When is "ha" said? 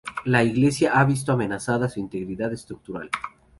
0.93-1.05